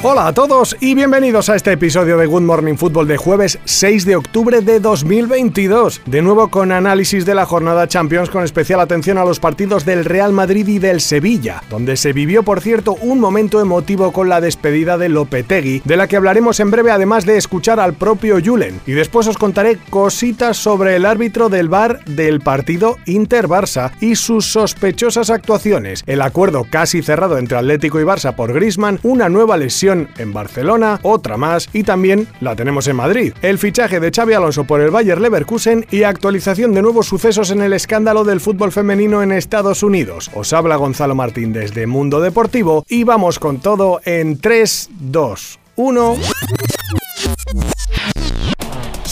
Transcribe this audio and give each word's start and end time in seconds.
Hola 0.00 0.28
a 0.28 0.32
todos 0.32 0.76
y 0.78 0.94
bienvenidos 0.94 1.48
a 1.48 1.56
este 1.56 1.72
episodio 1.72 2.18
de 2.18 2.26
Good 2.26 2.42
Morning 2.42 2.76
Football 2.76 3.08
de 3.08 3.16
jueves 3.16 3.58
6 3.64 4.04
de 4.04 4.14
octubre 4.14 4.60
de 4.60 4.78
2022. 4.78 6.02
De 6.06 6.22
nuevo 6.22 6.52
con 6.52 6.70
análisis 6.70 7.26
de 7.26 7.34
la 7.34 7.46
jornada 7.46 7.88
Champions 7.88 8.30
con 8.30 8.44
especial 8.44 8.78
atención 8.78 9.18
a 9.18 9.24
los 9.24 9.40
partidos 9.40 9.84
del 9.84 10.04
Real 10.04 10.32
Madrid 10.32 10.68
y 10.68 10.78
del 10.78 11.00
Sevilla, 11.00 11.64
donde 11.68 11.96
se 11.96 12.12
vivió 12.12 12.44
por 12.44 12.60
cierto 12.60 12.94
un 13.00 13.18
momento 13.18 13.60
emotivo 13.60 14.12
con 14.12 14.28
la 14.28 14.40
despedida 14.40 14.98
de 14.98 15.08
Lopetegui, 15.08 15.82
de 15.84 15.96
la 15.96 16.06
que 16.06 16.14
hablaremos 16.14 16.60
en 16.60 16.70
breve 16.70 16.92
además 16.92 17.26
de 17.26 17.36
escuchar 17.36 17.80
al 17.80 17.94
propio 17.94 18.38
Julen. 18.42 18.80
Y 18.86 18.92
después 18.92 19.26
os 19.26 19.36
contaré 19.36 19.78
cositas 19.90 20.56
sobre 20.58 20.94
el 20.94 21.06
árbitro 21.06 21.48
del 21.48 21.68
VAR 21.68 22.04
del 22.04 22.40
partido 22.40 22.98
Inter-Barça 23.06 23.90
y 24.00 24.14
sus 24.14 24.46
sospechosas 24.46 25.28
actuaciones, 25.28 26.04
el 26.06 26.22
acuerdo 26.22 26.64
casi 26.70 27.02
cerrado 27.02 27.36
entre 27.36 27.58
Atlético 27.58 27.98
y 27.98 28.04
Barça 28.04 28.36
por 28.36 28.52
Grisman, 28.52 29.00
una 29.02 29.28
nueva 29.28 29.56
lesión 29.56 29.88
en 30.18 30.32
Barcelona, 30.32 31.00
otra 31.02 31.36
más 31.36 31.68
y 31.72 31.82
también 31.82 32.28
la 32.40 32.54
tenemos 32.54 32.86
en 32.86 32.96
Madrid. 32.96 33.32
El 33.42 33.58
fichaje 33.58 33.98
de 33.98 34.12
Xavi 34.12 34.34
Alonso 34.34 34.64
por 34.64 34.80
el 34.80 34.90
Bayer 34.90 35.20
Leverkusen 35.20 35.86
y 35.90 36.04
actualización 36.04 36.74
de 36.74 36.82
nuevos 36.82 37.06
sucesos 37.06 37.50
en 37.50 37.62
el 37.62 37.72
escándalo 37.72 38.22
del 38.22 38.40
fútbol 38.40 38.70
femenino 38.70 39.22
en 39.22 39.32
Estados 39.32 39.82
Unidos. 39.82 40.30
Os 40.34 40.52
habla 40.52 40.76
Gonzalo 40.76 41.14
Martín 41.14 41.52
desde 41.52 41.86
Mundo 41.86 42.20
Deportivo 42.20 42.84
y 42.88 43.04
vamos 43.04 43.38
con 43.38 43.58
todo 43.58 44.00
en 44.04 44.38
3, 44.38 44.90
2, 45.00 45.58
1. 45.76 46.16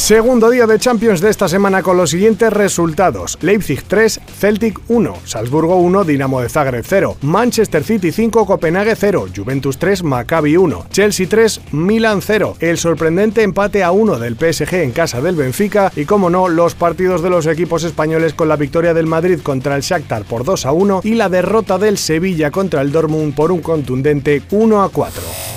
Segundo 0.06 0.50
día 0.50 0.68
de 0.68 0.78
Champions 0.78 1.20
de 1.20 1.30
esta 1.30 1.48
semana 1.48 1.82
con 1.82 1.96
los 1.96 2.10
siguientes 2.10 2.52
resultados. 2.52 3.36
Leipzig 3.40 3.82
3, 3.82 4.20
Celtic 4.38 4.78
1, 4.86 5.16
Salzburgo 5.24 5.78
1, 5.78 6.04
Dinamo 6.04 6.40
de 6.40 6.48
Zagreb 6.48 6.84
0, 6.86 7.16
Manchester 7.22 7.82
City 7.82 8.12
5, 8.12 8.46
Copenhague 8.46 8.94
0, 8.94 9.26
Juventus 9.34 9.78
3, 9.78 10.04
Maccabi 10.04 10.56
1, 10.56 10.86
Chelsea 10.92 11.26
3, 11.28 11.60
Milan 11.72 12.22
0, 12.22 12.56
el 12.60 12.78
sorprendente 12.78 13.42
empate 13.42 13.82
a 13.82 13.90
1 13.90 14.20
del 14.20 14.36
PSG 14.36 14.74
en 14.74 14.92
casa 14.92 15.20
del 15.20 15.34
Benfica 15.34 15.90
y 15.96 16.04
como 16.04 16.30
no, 16.30 16.46
los 16.46 16.76
partidos 16.76 17.20
de 17.20 17.30
los 17.30 17.48
equipos 17.48 17.82
españoles 17.82 18.32
con 18.32 18.48
la 18.48 18.54
victoria 18.54 18.94
del 18.94 19.08
Madrid 19.08 19.40
contra 19.42 19.74
el 19.74 19.82
Shakhtar 19.82 20.22
por 20.22 20.44
2 20.44 20.66
a 20.66 20.70
1 20.70 21.00
y 21.02 21.14
la 21.14 21.28
derrota 21.28 21.78
del 21.78 21.98
Sevilla 21.98 22.52
contra 22.52 22.80
el 22.80 22.92
Dortmund 22.92 23.34
por 23.34 23.50
un 23.50 23.60
contundente 23.60 24.40
1 24.52 24.84
a 24.84 24.88
4. 24.88 25.55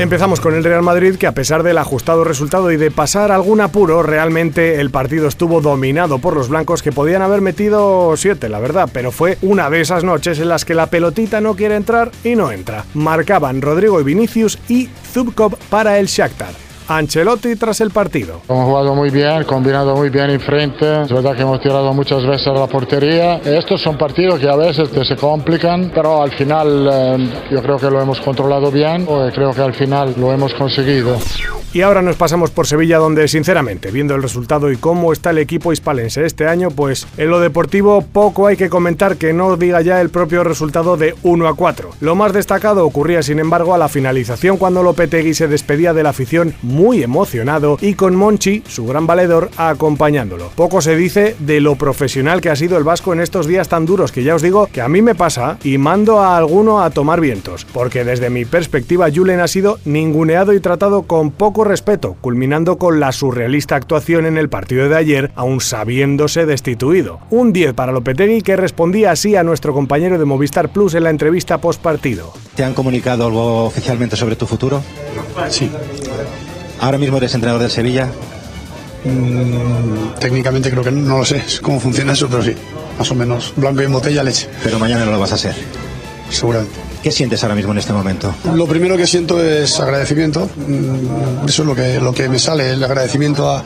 Empezamos 0.00 0.40
con 0.40 0.54
el 0.54 0.64
Real 0.64 0.80
Madrid 0.80 1.16
que 1.16 1.26
a 1.26 1.34
pesar 1.34 1.62
del 1.62 1.76
ajustado 1.76 2.24
resultado 2.24 2.72
y 2.72 2.78
de 2.78 2.90
pasar 2.90 3.30
algún 3.30 3.60
apuro, 3.60 4.02
realmente 4.02 4.80
el 4.80 4.88
partido 4.88 5.28
estuvo 5.28 5.60
dominado 5.60 6.18
por 6.20 6.34
los 6.34 6.48
blancos 6.48 6.82
que 6.82 6.90
podían 6.90 7.20
haber 7.20 7.42
metido 7.42 8.16
7, 8.16 8.48
la 8.48 8.60
verdad, 8.60 8.88
pero 8.90 9.12
fue 9.12 9.36
una 9.42 9.68
de 9.68 9.82
esas 9.82 10.02
noches 10.02 10.38
en 10.38 10.48
las 10.48 10.64
que 10.64 10.72
la 10.72 10.86
pelotita 10.86 11.42
no 11.42 11.54
quiere 11.54 11.76
entrar 11.76 12.12
y 12.24 12.34
no 12.34 12.50
entra. 12.50 12.86
Marcaban 12.94 13.60
Rodrigo 13.60 14.00
y 14.00 14.04
Vinicius 14.04 14.58
y 14.70 14.88
Zubkov 15.12 15.58
para 15.68 15.98
el 15.98 16.06
Shakhtar. 16.06 16.69
Ancelotti 16.90 17.54
tras 17.54 17.80
el 17.80 17.92
partido. 17.92 18.40
Hemos 18.48 18.64
jugado 18.64 18.96
muy 18.96 19.10
bien, 19.10 19.44
combinado 19.44 19.94
muy 19.94 20.10
bien 20.10 20.28
enfrente. 20.30 21.02
Es 21.02 21.12
verdad 21.12 21.36
que 21.36 21.42
hemos 21.42 21.60
tirado 21.60 21.94
muchas 21.94 22.26
veces 22.26 22.48
a 22.48 22.52
la 22.52 22.66
portería. 22.66 23.36
Estos 23.36 23.80
son 23.80 23.96
partidos 23.96 24.40
que 24.40 24.48
a 24.48 24.56
veces 24.56 24.90
te 24.90 25.04
se 25.04 25.14
complican, 25.14 25.92
pero 25.94 26.20
al 26.20 26.32
final 26.32 26.88
eh, 26.92 27.28
yo 27.52 27.62
creo 27.62 27.76
que 27.76 27.88
lo 27.88 28.02
hemos 28.02 28.20
controlado 28.20 28.72
bien. 28.72 29.06
Creo 29.32 29.52
que 29.52 29.62
al 29.62 29.74
final 29.74 30.14
lo 30.18 30.32
hemos 30.32 30.52
conseguido. 30.54 31.16
Y 31.72 31.82
ahora 31.82 32.02
nos 32.02 32.16
pasamos 32.16 32.50
por 32.50 32.66
Sevilla, 32.66 32.98
donde 32.98 33.28
sinceramente, 33.28 33.92
viendo 33.92 34.16
el 34.16 34.22
resultado 34.22 34.72
y 34.72 34.76
cómo 34.76 35.12
está 35.12 35.30
el 35.30 35.38
equipo 35.38 35.72
hispalense 35.72 36.26
este 36.26 36.48
año, 36.48 36.72
pues 36.72 37.06
en 37.16 37.30
lo 37.30 37.38
deportivo 37.38 38.02
poco 38.02 38.48
hay 38.48 38.56
que 38.56 38.68
comentar 38.68 39.16
que 39.16 39.32
no 39.32 39.56
diga 39.56 39.80
ya 39.80 40.00
el 40.00 40.10
propio 40.10 40.42
resultado 40.42 40.96
de 40.96 41.14
1 41.22 41.46
a 41.46 41.54
4. 41.54 41.90
Lo 42.00 42.16
más 42.16 42.32
destacado 42.32 42.84
ocurría, 42.84 43.22
sin 43.22 43.38
embargo, 43.38 43.72
a 43.72 43.78
la 43.78 43.88
finalización 43.88 44.56
cuando 44.56 44.82
Lopetegui 44.82 45.32
se 45.32 45.46
despedía 45.46 45.94
de 45.94 46.02
la 46.02 46.08
afición 46.08 46.54
muy 46.62 46.79
emocionado 47.02 47.76
y 47.80 47.94
con 47.94 48.16
Monchi, 48.16 48.62
su 48.66 48.86
gran 48.86 49.06
valedor, 49.06 49.50
acompañándolo. 49.56 50.50
Poco 50.54 50.80
se 50.80 50.96
dice 50.96 51.36
de 51.38 51.60
lo 51.60 51.76
profesional 51.76 52.40
que 52.40 52.50
ha 52.50 52.56
sido 52.56 52.78
el 52.78 52.84
Vasco 52.84 53.12
en 53.12 53.20
estos 53.20 53.46
días 53.46 53.68
tan 53.68 53.86
duros 53.86 54.12
que 54.12 54.22
ya 54.22 54.34
os 54.34 54.42
digo 54.42 54.66
que 54.72 54.80
a 54.80 54.88
mí 54.88 55.02
me 55.02 55.14
pasa 55.14 55.58
y 55.62 55.78
mando 55.78 56.20
a 56.20 56.36
alguno 56.36 56.80
a 56.80 56.90
tomar 56.90 57.20
vientos, 57.20 57.66
porque 57.72 58.04
desde 58.04 58.30
mi 58.30 58.44
perspectiva 58.44 59.08
Julen 59.14 59.40
ha 59.40 59.48
sido 59.48 59.78
ninguneado 59.84 60.52
y 60.52 60.60
tratado 60.60 61.02
con 61.02 61.30
poco 61.30 61.64
respeto, 61.64 62.16
culminando 62.20 62.78
con 62.78 63.00
la 63.00 63.12
surrealista 63.12 63.76
actuación 63.76 64.26
en 64.26 64.38
el 64.38 64.48
partido 64.48 64.88
de 64.88 64.96
ayer, 64.96 65.32
aún 65.34 65.60
sabiéndose 65.60 66.46
destituido. 66.46 67.20
Un 67.30 67.52
10 67.52 67.74
para 67.74 67.92
Lopetegui 67.92 68.42
que 68.42 68.56
respondía 68.56 69.10
así 69.10 69.36
a 69.36 69.42
nuestro 69.42 69.72
compañero 69.72 70.18
de 70.18 70.24
Movistar 70.24 70.72
Plus 70.72 70.94
en 70.94 71.04
la 71.04 71.10
entrevista 71.10 71.58
post 71.58 71.80
partido. 71.80 72.32
¿Te 72.54 72.64
han 72.64 72.74
comunicado 72.74 73.26
algo 73.26 73.64
oficialmente 73.64 74.16
sobre 74.16 74.36
tu 74.36 74.46
futuro? 74.46 74.82
Sí. 75.48 75.70
¿Ahora 76.80 76.98
mismo 76.98 77.18
eres 77.18 77.34
entrenador 77.34 77.62
del 77.62 77.70
Sevilla? 77.70 78.08
Mm, 79.04 80.18
técnicamente 80.18 80.70
creo 80.70 80.82
que 80.82 80.90
no 80.90 81.18
lo 81.18 81.24
sé 81.24 81.42
cómo 81.62 81.78
funciona 81.78 82.12
eso, 82.12 82.28
pero 82.28 82.42
sí, 82.42 82.54
más 82.98 83.10
o 83.10 83.14
menos 83.14 83.52
blanco 83.56 83.82
y 83.82 83.84
en 83.84 83.92
botella 83.92 84.22
leche. 84.22 84.48
Pero 84.62 84.78
mañana 84.78 85.04
no 85.04 85.12
lo 85.12 85.20
vas 85.20 85.32
a 85.32 85.34
hacer. 85.36 85.54
Seguramente. 86.30 86.90
¿Qué 87.02 87.10
sientes 87.10 87.42
ahora 87.42 87.54
mismo 87.54 87.72
en 87.72 87.78
este 87.78 87.92
momento? 87.92 88.34
Lo 88.54 88.66
primero 88.66 88.96
que 88.96 89.06
siento 89.06 89.42
es 89.42 89.80
agradecimiento. 89.80 90.50
Mm, 90.56 91.48
eso 91.48 91.62
es 91.62 91.68
lo 91.68 91.74
que, 91.74 91.98
lo 91.98 92.12
que 92.12 92.28
me 92.28 92.38
sale, 92.38 92.70
el 92.72 92.84
agradecimiento 92.84 93.62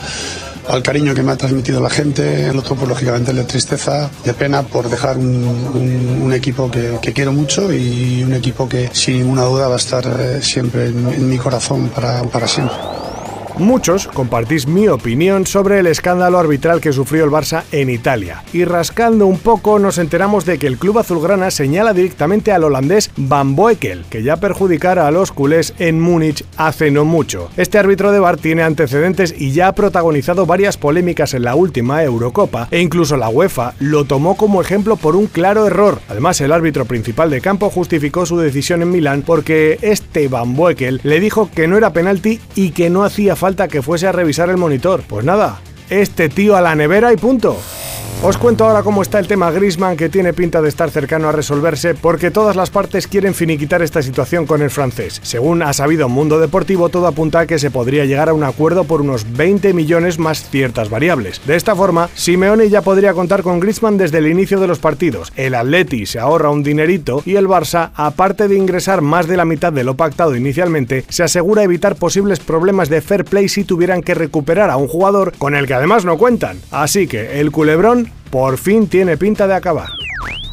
al 0.69 0.83
cariño 0.83 1.15
que 1.15 1.23
me 1.23 1.33
ha 1.33 1.37
transmitido 1.37 1.81
la 1.81 1.91
gente, 1.91 2.49
el 2.49 2.59
otro, 2.59 2.75
pues 2.77 2.89
lógicamente, 2.89 3.33
de 3.33 3.45
tristeza, 3.45 4.11
de 4.25 4.35
pena 4.35 4.63
por 4.63 4.89
dejar 4.89 5.19
un, 5.19 6.33
equipo 6.33 6.71
que, 6.71 6.99
quiero 7.13 7.33
mucho 7.33 7.73
y 7.73 8.23
un 8.25 8.35
equipo 8.35 8.69
que 8.69 8.91
sin 8.93 9.19
ninguna 9.19 9.43
duda 9.43 9.69
va 9.69 9.75
a 9.75 9.79
estar 9.79 10.05
eh, 10.19 10.43
siempre 10.43 10.87
en, 10.87 11.29
mi 11.29 11.39
corazón 11.39 11.89
para, 11.89 12.23
para 12.25 12.49
siempre. 12.49 12.75
Muchos 13.59 14.09
compartís 14.09 14.67
mi 14.67 14.89
opinión 14.89 15.47
sobre 15.47 15.79
el 15.79 15.87
escándalo 15.87 16.41
arbitral 16.41 16.81
que 16.81 16.93
sufrió 16.93 17.25
el 17.25 17.31
Barça 17.31 17.63
en 17.71 17.89
Italia. 17.89 18.43
Y 18.53 18.65
rascando 18.65 19.27
un 19.27 19.39
poco 19.39 19.79
nos 19.79 19.99
enteramos 19.99 20.45
de 20.45 20.59
que 20.59 20.67
el 20.67 20.77
club 20.77 20.99
azulgrana 20.99 21.53
señala 21.53 21.93
directamente 21.93 22.51
al 22.51 22.65
holandés 22.65 23.13
Van 23.17 23.55
Boekel, 23.55 24.07
que 24.11 24.25
ya 24.25 24.39
perjudicara 24.39 25.07
a 25.07 25.13
los 25.13 25.31
culés 25.31 25.73
en 25.79 26.01
Múnich 26.01 26.45
hace 26.57 26.91
no 26.91 27.05
mucho. 27.05 27.49
Este 27.57 27.79
árbitro 27.79 28.11
de 28.11 28.19
bar 28.19 28.39
tiene 28.39 28.65
antecedentes 28.65 29.33
y 29.39 29.53
ya 29.53 29.69
ha 29.69 29.75
protagonizado 29.77 30.47
varias 30.47 30.77
polémicas 30.77 31.33
en 31.33 31.45
la 31.45 31.55
última 31.55 32.03
Eurocopa 32.03 32.67
e 32.73 32.81
incluso 32.81 33.17
la 33.17 33.29
UEFA 33.29 33.75
lo 33.79 34.05
tomó 34.05 34.37
como 34.37 34.63
ejemplo 34.63 34.97
por 34.97 35.15
un 35.15 35.29
claro 35.29 35.69
error. 35.69 36.01
Además, 36.09 36.41
el 36.41 36.51
árbitro 36.51 36.87
principal 36.87 37.31
de 37.31 37.41
campo 37.41 37.71
justificó 37.71 38.27
su 38.27 38.37
decisión 38.37 38.83
en 38.83 38.91
Milán 38.91 39.23
porque 39.23 39.79
este 39.81 40.27
Van 40.27 40.57
Boekel 40.57 41.01
le 41.05 41.21
dijo 41.21 41.49
que 41.55 41.69
no 41.69 41.77
era 41.77 41.93
penalti 41.93 42.41
y 42.57 42.71
que 42.71 42.91
no 42.91 43.05
hacía 43.05 43.37
falta 43.37 43.44
falta 43.45 43.69
que 43.69 43.83
fuese 43.83 44.07
a 44.07 44.13
revisar 44.13 44.49
el 44.49 44.57
monitor. 44.57 45.03
Pues 45.07 45.23
nada, 45.23 45.61
este 45.91 46.31
tío 46.31 46.57
a 46.57 46.63
la 46.63 46.75
nevera 46.75 47.13
y 47.13 47.19
punto. 47.19 47.59
Os 48.23 48.39
cuento 48.39 48.65
ahora 48.65 48.83
cómo 48.83 49.03
está 49.03 49.19
el 49.19 49.27
tema 49.27 49.51
Grisman, 49.51 49.99
que 49.99 50.09
tiene 50.09 50.33
pinta 50.33 50.63
de 50.63 50.71
estar 50.71 50.91
cercano 50.91 51.29
a 51.29 51.33
resolverse, 51.33 51.95
porque 51.95 52.31
todas 52.31 52.57
las 52.57 52.71
partes 52.71 53.07
quieren 53.07 53.35
finiquitar 53.35 53.83
esta 53.83 54.01
situación 54.01 54.47
con 54.47 54.63
el 54.63 54.71
francés. 54.71 55.21
Según 55.23 55.63
ha 55.63 55.75
sabido 55.75 56.09
Mundo 56.09 56.41
Deportivo, 56.41 56.89
todo 56.89 57.07
apunta 57.07 57.41
a 57.41 57.47
que 57.47 57.59
se 57.59 57.71
podría 57.71 58.07
llegar 58.07 58.31
a 58.31 58.33
un 58.33 58.43
acuerdo 58.43 58.85
por 58.85 59.03
unos 59.03 59.31
20 59.37 59.75
millones 59.75 60.19
más 60.19 60.49
ciertas 60.49 60.89
variables. 60.89 61.43
De 61.47 61.55
esta 61.55 61.77
forma, 61.77 62.09
Simeone 62.15 62.71
ya 62.71 62.81
podría 62.81 63.13
contar 63.13 63.43
con 63.43 63.61
Grisman 63.61 63.99
desde 63.99 64.19
el 64.19 64.27
inicio 64.27 64.59
de 64.59 64.69
los 64.69 64.79
partidos. 64.79 65.31
El 65.37 65.55
Atleti 65.55 66.07
se 66.07 66.19
ahorra 66.19 66.49
un 66.51 66.63
dinerito 66.63 67.23
y 67.27 67.37
el 67.37 67.47
Barça, 67.47 67.91
aparte 67.95 68.49
de 68.49 68.57
ingresar 68.57 69.03
más 69.03 69.27
de 69.27 69.37
la 69.37 69.45
mitad 69.45 69.73
de 69.73 69.85
lo 69.85 69.97
pactado 69.97 70.35
inicialmente, 70.35 71.05
se 71.11 71.25
asegura 71.25 71.63
evitar 71.63 71.97
posibles 71.97 72.41
problemas 72.41 72.89
de 72.89 73.03
fair 73.03 73.27
play 73.27 73.51
si 73.51 73.65
tuvieran 73.65 74.03
que 74.03 74.15
recuperar 74.15 74.71
a 74.71 74.79
un 74.79 74.89
jugador 74.89 75.35
con 75.37 75.55
el 75.55 75.67
que 75.67 75.75
además 75.75 76.07
no 76.07 76.17
cuentan. 76.17 76.59
Así 76.71 77.07
que 77.07 77.41
el 77.41 77.51
culebrón 77.51 78.04
soon. 78.05 78.24
Por 78.35 78.59
fin 78.59 78.89
tiene 78.89 79.17
pinta 79.17 79.47
de 79.47 79.55
acabar. 79.55 79.91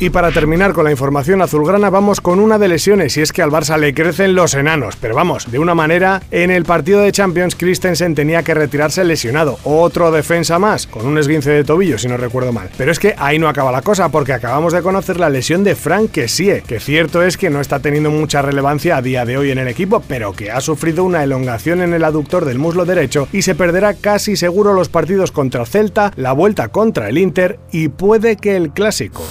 Y 0.02 0.10
para 0.10 0.32
terminar 0.32 0.74
con 0.74 0.84
la 0.84 0.90
información 0.90 1.44
azulgrana 1.44 1.92
vamos 1.92 2.22
con 2.22 2.40
una 2.40 2.58
de 2.58 2.68
lesiones 2.68 3.18
y 3.18 3.22
es 3.22 3.32
que 3.32 3.44
al 3.44 3.52
Barça 3.52 3.78
le 3.78 3.94
crecen 3.94 4.34
los 4.34 4.56
enanos, 4.56 4.96
pero 5.00 5.14
vamos, 5.14 5.52
de 5.52 5.60
una 5.60 5.76
manera, 5.76 6.24
en 6.32 6.50
el 6.50 6.66
partido 6.66 7.02
de 7.02 7.12
Champions 7.12 7.56
Christensen 7.56 8.16
tenía 8.16 8.42
que 8.42 8.56
retirarse 8.56 9.04
lesionado, 9.04 9.60
otro 9.64 10.10
defensa 10.10 10.58
más, 10.58 10.88
con 10.88 11.06
un 11.06 11.20
esguince 11.20 11.52
de 11.52 11.64
tobillo 11.64 12.00
si 12.00 12.08
no 12.08 12.18
recuerdo 12.18 12.52
mal. 12.52 12.72
Pero 12.80 12.92
es 12.92 12.98
que 12.98 13.14
ahí 13.16 13.38
no 13.38 13.48
acaba 13.48 13.72
la 13.72 13.84
cosa 13.84 14.10
porque 14.10 14.34
acabamos 14.34 14.74
de 14.74 14.82
conocer 14.82 15.20
la 15.20 15.30
lesión 15.30 15.64
de 15.64 15.76
Frank 15.76 16.10
Kessie, 16.10 16.64
que 16.66 16.80
cierto 16.80 17.22
es 17.22 17.38
que 17.38 17.52
no 17.52 17.62
está 17.62 17.80
teniendo 17.80 18.10
mucha 18.10 18.42
relevancia 18.42 18.98
a 18.98 19.04
día 19.04 19.24
de 19.24 19.38
hoy 19.38 19.52
en 19.52 19.60
el 19.60 19.68
equipo, 19.68 20.02
pero 20.08 20.34
que 20.34 20.50
ha 20.50 20.62
sufrido 20.62 21.04
una 21.04 21.24
elongación 21.24 21.80
en 21.80 21.94
el 21.94 22.06
aductor 22.06 22.46
del 22.46 22.58
muslo 22.58 22.86
derecho 22.86 23.28
y 23.32 23.44
se 23.44 23.54
perderá 23.54 23.94
casi 23.94 24.36
seguro 24.36 24.74
los 24.74 24.90
partidos 24.90 25.32
contra 25.32 25.68
Celta, 25.68 26.12
la 26.16 26.32
vuelta 26.32 26.70
contra 26.70 27.08
el 27.08 27.20
Inter 27.20 27.60
y 27.72 27.90
puede 27.90 28.36
que 28.36 28.56
el 28.56 28.72
clásico. 28.72 29.24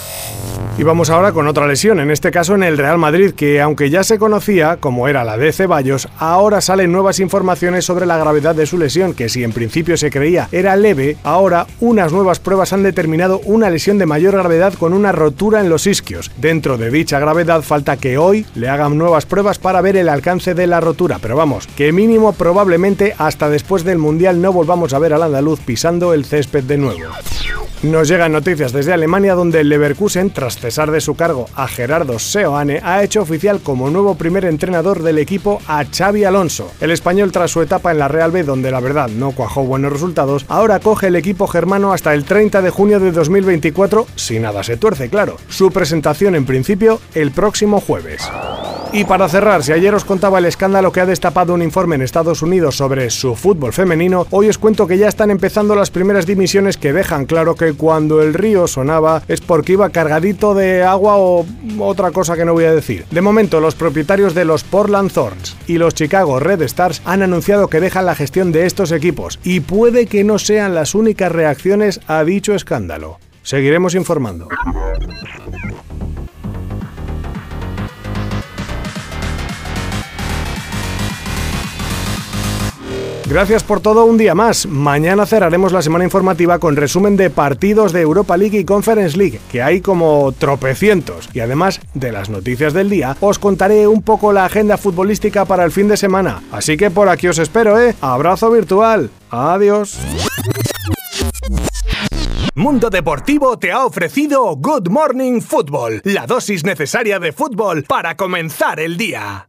Y 0.78 0.82
vamos 0.82 1.10
ahora 1.10 1.32
con 1.32 1.46
otra 1.46 1.66
lesión, 1.66 2.00
en 2.00 2.10
este 2.10 2.30
caso 2.30 2.54
en 2.54 2.62
el 2.62 2.78
Real 2.78 2.96
Madrid, 2.96 3.32
que 3.32 3.60
aunque 3.60 3.90
ya 3.90 4.02
se 4.02 4.18
conocía, 4.18 4.78
como 4.78 5.08
era 5.08 5.24
la 5.24 5.36
de 5.36 5.52
Ceballos, 5.52 6.08
ahora 6.18 6.62
salen 6.62 6.90
nuevas 6.90 7.20
informaciones 7.20 7.84
sobre 7.84 8.06
la 8.06 8.16
gravedad 8.16 8.54
de 8.54 8.64
su 8.64 8.78
lesión, 8.78 9.12
que 9.12 9.28
si 9.28 9.44
en 9.44 9.52
principio 9.52 9.98
se 9.98 10.10
creía 10.10 10.48
era 10.52 10.76
leve, 10.76 11.18
ahora 11.22 11.66
unas 11.80 12.12
nuevas 12.12 12.38
pruebas 12.38 12.72
han 12.72 12.82
determinado 12.82 13.40
una 13.44 13.68
lesión 13.68 13.98
de 13.98 14.06
mayor 14.06 14.34
gravedad 14.34 14.72
con 14.72 14.94
una 14.94 15.12
rotura 15.12 15.60
en 15.60 15.68
los 15.68 15.86
isquios. 15.86 16.30
Dentro 16.38 16.78
de 16.78 16.90
dicha 16.90 17.18
gravedad 17.18 17.60
falta 17.60 17.98
que 17.98 18.16
hoy 18.16 18.46
le 18.54 18.70
hagan 18.70 18.96
nuevas 18.96 19.26
pruebas 19.26 19.58
para 19.58 19.82
ver 19.82 19.96
el 19.96 20.08
alcance 20.08 20.54
de 20.54 20.66
la 20.66 20.80
rotura, 20.80 21.18
pero 21.20 21.36
vamos, 21.36 21.66
que 21.66 21.92
mínimo 21.92 22.32
probablemente 22.32 23.14
hasta 23.18 23.50
después 23.50 23.84
del 23.84 23.98
Mundial 23.98 24.40
no 24.40 24.52
volvamos 24.52 24.94
a 24.94 24.98
ver 24.98 25.12
al 25.12 25.24
andaluz 25.24 25.60
pisando 25.60 26.14
el 26.14 26.24
césped 26.24 26.64
de 26.64 26.78
nuevo. 26.78 27.00
Nos 27.82 28.08
llegan 28.08 28.32
noticias 28.32 28.74
desde 28.74 28.92
Alemania 28.92 29.34
donde 29.34 29.60
el 29.60 29.70
Leverkusen, 29.70 30.28
tras 30.30 30.58
cesar 30.60 30.90
de 30.90 31.00
su 31.00 31.14
cargo 31.14 31.46
a 31.56 31.66
Gerardo 31.66 32.18
Seoane, 32.18 32.80
ha 32.84 33.02
hecho 33.02 33.22
oficial 33.22 33.60
como 33.60 33.90
nuevo 33.90 34.14
primer 34.14 34.44
entrenador 34.44 35.02
del 35.02 35.18
equipo 35.18 35.60
a 35.66 35.84
Xavi 35.84 36.24
Alonso. 36.24 36.70
El 36.80 36.90
español 36.90 37.32
tras 37.32 37.50
su 37.50 37.62
etapa 37.62 37.90
en 37.90 37.98
la 37.98 38.08
Real 38.08 38.30
B 38.30 38.44
donde 38.44 38.70
la 38.70 38.80
verdad 38.80 39.08
no 39.08 39.32
cuajó 39.32 39.64
buenos 39.64 39.92
resultados, 39.92 40.44
ahora 40.48 40.78
coge 40.78 41.08
el 41.08 41.16
equipo 41.16 41.46
germano 41.46 41.92
hasta 41.92 42.14
el 42.14 42.24
30 42.24 42.62
de 42.62 42.70
junio 42.70 43.00
de 43.00 43.10
2024, 43.10 44.06
si 44.14 44.38
nada 44.38 44.62
se 44.62 44.76
tuerce, 44.76 45.08
claro. 45.08 45.36
Su 45.48 45.70
presentación 45.70 46.34
en 46.34 46.46
principio 46.46 47.00
el 47.14 47.32
próximo 47.32 47.80
jueves. 47.80 48.30
Y 48.92 49.04
para 49.04 49.28
cerrar, 49.28 49.62
si 49.62 49.70
ayer 49.70 49.94
os 49.94 50.04
contaba 50.04 50.40
el 50.40 50.46
escándalo 50.46 50.90
que 50.90 51.00
ha 51.00 51.06
destapado 51.06 51.54
un 51.54 51.62
informe 51.62 51.94
en 51.94 52.02
Estados 52.02 52.42
Unidos 52.42 52.76
sobre 52.76 53.08
su 53.10 53.36
fútbol 53.36 53.72
femenino, 53.72 54.26
hoy 54.30 54.48
os 54.48 54.58
cuento 54.58 54.88
que 54.88 54.98
ya 54.98 55.06
están 55.06 55.30
empezando 55.30 55.76
las 55.76 55.92
primeras 55.92 56.26
dimisiones 56.26 56.76
que 56.76 56.92
dejan 56.92 57.26
claro 57.26 57.54
que 57.54 57.74
cuando 57.74 58.20
el 58.20 58.34
río 58.34 58.66
sonaba 58.66 59.22
es 59.28 59.40
porque 59.40 59.74
iba 59.74 59.90
cargadito 59.90 60.54
de 60.54 60.82
agua 60.82 61.18
o 61.18 61.46
otra 61.78 62.10
cosa 62.10 62.36
que 62.36 62.44
no 62.44 62.52
voy 62.52 62.64
a 62.64 62.74
decir. 62.74 63.04
De 63.12 63.20
momento, 63.20 63.60
los 63.60 63.76
propietarios 63.76 64.34
de 64.34 64.44
los 64.44 64.64
Portland 64.64 65.12
Thorns 65.12 65.56
y 65.68 65.78
los 65.78 65.94
Chicago 65.94 66.40
Red 66.40 66.62
Stars 66.62 67.00
han 67.04 67.22
anunciado 67.22 67.68
que 67.68 67.78
dejan 67.78 68.06
la 68.06 68.16
gestión 68.16 68.50
de 68.50 68.66
estos 68.66 68.90
equipos 68.90 69.38
y 69.44 69.60
puede 69.60 70.06
que 70.06 70.24
no 70.24 70.40
sean 70.40 70.74
las 70.74 70.96
únicas 70.96 71.30
reacciones 71.30 72.00
a 72.08 72.24
dicho 72.24 72.56
escándalo. 72.56 73.20
Seguiremos 73.44 73.94
informando. 73.94 74.48
Gracias 83.30 83.62
por 83.62 83.80
todo 83.80 84.06
un 84.06 84.18
día 84.18 84.34
más. 84.34 84.66
Mañana 84.66 85.24
cerraremos 85.24 85.72
la 85.72 85.82
semana 85.82 86.02
informativa 86.02 86.58
con 86.58 86.74
resumen 86.74 87.16
de 87.16 87.30
partidos 87.30 87.92
de 87.92 88.00
Europa 88.00 88.36
League 88.36 88.58
y 88.58 88.64
Conference 88.64 89.16
League, 89.16 89.38
que 89.52 89.62
hay 89.62 89.80
como 89.80 90.32
tropecientos. 90.36 91.28
Y 91.32 91.38
además 91.38 91.80
de 91.94 92.10
las 92.10 92.28
noticias 92.28 92.72
del 92.72 92.90
día, 92.90 93.16
os 93.20 93.38
contaré 93.38 93.86
un 93.86 94.02
poco 94.02 94.32
la 94.32 94.46
agenda 94.46 94.76
futbolística 94.76 95.44
para 95.44 95.64
el 95.64 95.70
fin 95.70 95.86
de 95.86 95.96
semana. 95.96 96.42
Así 96.50 96.76
que 96.76 96.90
por 96.90 97.08
aquí 97.08 97.28
os 97.28 97.38
espero, 97.38 97.80
¿eh? 97.80 97.94
Abrazo 98.00 98.50
virtual. 98.50 99.10
Adiós. 99.30 99.96
Mundo 102.56 102.90
Deportivo 102.90 103.60
te 103.60 103.70
ha 103.70 103.86
ofrecido 103.86 104.56
Good 104.56 104.88
Morning 104.88 105.40
Football, 105.40 106.00
la 106.02 106.26
dosis 106.26 106.64
necesaria 106.64 107.20
de 107.20 107.30
fútbol 107.30 107.84
para 107.84 108.16
comenzar 108.16 108.80
el 108.80 108.96
día. 108.96 109.46